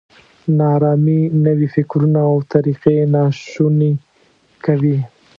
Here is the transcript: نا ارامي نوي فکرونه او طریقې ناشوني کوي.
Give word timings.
نا 0.57 0.65
ارامي 0.77 1.19
نوي 1.45 1.67
فکرونه 1.75 2.19
او 2.29 2.35
طریقې 2.53 2.97
ناشوني 3.13 3.93
کوي. 4.65 4.97